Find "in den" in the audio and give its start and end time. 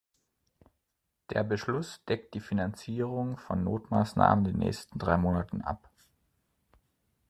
4.47-4.59